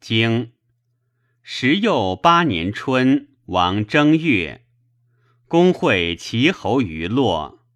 [0.00, 0.52] 经
[1.42, 4.64] 时又八年春，王正月，
[5.46, 7.66] 公会齐侯于洛。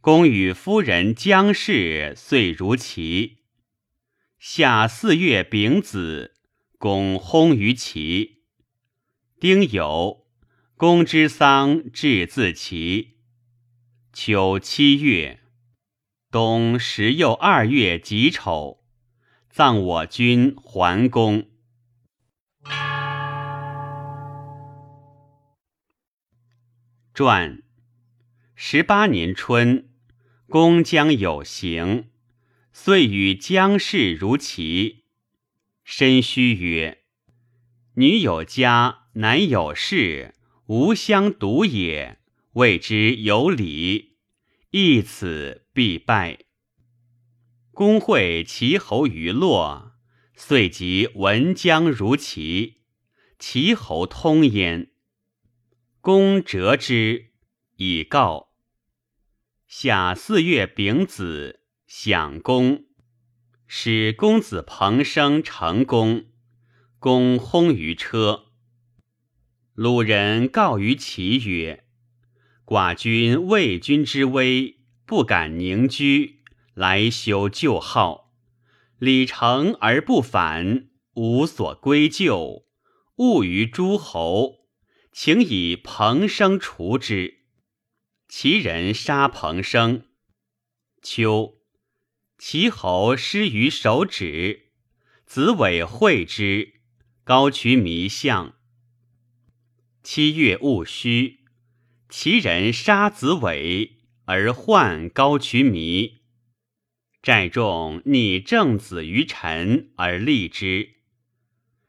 [0.00, 3.38] 公与夫人姜氏遂如齐。
[4.38, 6.34] 夏四月丙子，
[6.78, 8.44] 公薨于齐。
[9.40, 10.26] 丁酉，
[10.76, 13.16] 公之丧至自齐。
[14.12, 15.40] 秋七月，
[16.30, 18.83] 冬十又二月己丑，
[19.56, 21.48] 葬我君桓公。
[27.14, 27.62] 传
[28.56, 29.88] 十八年春，
[30.48, 32.10] 公将有行。
[32.72, 35.04] 遂与姜氏如齐。
[35.84, 37.04] 申须曰
[37.94, 40.34] ：“女有家，男有室，
[40.66, 42.18] 无相独也，
[42.54, 44.16] 谓之有礼。
[44.72, 46.40] 一此必败。”
[47.74, 49.96] 公会齐侯于洛，
[50.36, 52.82] 遂即闻姜如齐，
[53.36, 54.92] 齐侯通焉。
[56.00, 57.32] 公折之，
[57.78, 58.52] 以告。
[59.66, 61.62] 夏四月丙子。
[61.86, 62.86] 享公，
[63.66, 66.26] 使公子彭生成功，
[66.98, 68.46] 公薨于车。
[69.74, 71.84] 鲁人告于齐曰
[72.66, 76.42] ：“寡君畏君之威，不敢宁居，
[76.74, 78.32] 来修旧号，
[78.98, 82.66] 礼成而不反，无所归咎，
[83.16, 84.66] 误于诸侯，
[85.12, 87.44] 请以彭生除之。”
[88.28, 90.04] 齐人杀彭生。
[91.02, 91.60] 秋。
[92.36, 94.72] 齐侯失于手指，
[95.24, 96.80] 子尾会之，
[97.22, 98.56] 高渠弥相。
[100.02, 101.44] 七月戊戌，
[102.08, 106.23] 齐人杀子尾，而患高渠弥。
[107.24, 110.96] 寨众逆正子于臣而立之，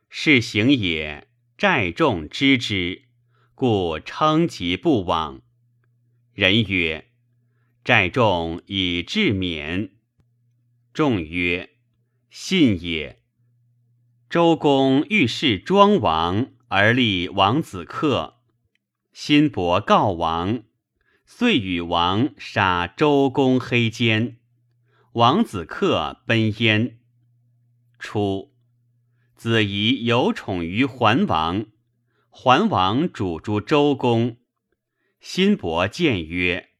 [0.07, 1.27] 是行也。
[1.57, 3.01] 寨众知之，
[3.53, 5.41] 故称疾不往。
[6.31, 7.09] 人曰
[7.83, 9.89] ：“寨众以至免。”
[10.93, 11.71] 众曰
[12.31, 13.19] ：“信也。”
[14.31, 18.37] 周公欲弑庄王，而立王子克。
[19.11, 20.63] 辛伯告王，
[21.25, 24.37] 遂与王杀周公黑肩。
[25.15, 26.99] 王子克奔燕。
[27.97, 28.53] 初，
[29.33, 31.67] 子仪有宠于桓王，
[32.29, 34.35] 桓王主诸周公。
[35.21, 36.71] 辛伯谏曰：“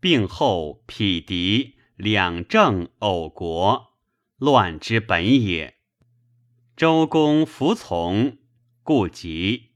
[0.00, 3.94] 病后匹敌。”两政偶国，
[4.36, 5.76] 乱之本也。
[6.76, 8.38] 周公服从，
[8.82, 9.75] 故疾。